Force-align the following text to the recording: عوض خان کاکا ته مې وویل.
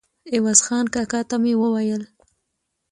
عوض 0.35 0.59
خان 0.65 0.85
کاکا 0.93 1.19
ته 1.29 1.35
مې 1.41 1.53
وویل. 1.61 2.03